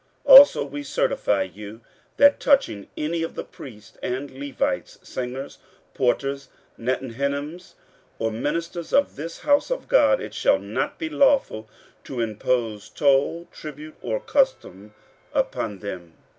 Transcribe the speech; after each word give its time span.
15:007:024 0.25 0.39
Also 0.39 0.65
we 0.65 0.81
certify 0.83 1.43
you, 1.43 1.81
that 2.17 2.39
touching 2.39 2.87
any 2.97 3.21
of 3.21 3.35
the 3.35 3.43
priests 3.43 3.99
and 4.01 4.31
Levites, 4.31 4.97
singers, 5.03 5.59
porters, 5.93 6.49
Nethinims, 6.75 7.75
or 8.17 8.31
ministers 8.31 8.93
of 8.93 9.15
this 9.15 9.41
house 9.41 9.69
of 9.69 9.87
God, 9.87 10.19
it 10.19 10.33
shall 10.33 10.57
not 10.57 10.97
be 10.97 11.07
lawful 11.07 11.69
to 12.03 12.19
impose 12.19 12.89
toll, 12.89 13.47
tribute, 13.51 13.93
or 14.01 14.19
custom, 14.19 14.95
upon 15.35 15.77
them. 15.77 16.13